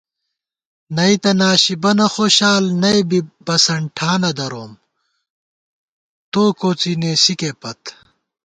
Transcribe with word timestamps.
نئیتہ 0.95 1.31
ناشی 1.39 1.73
بَنہ 1.81 2.07
خوشال 2.13 2.63
نئ 2.81 2.99
بی 3.09 3.19
بسَنٹھانہ 3.45 4.31
دروم، 4.37 4.71
تو 6.31 6.43
کوڅی 6.59 6.91
نېسِکےپت 7.01 7.81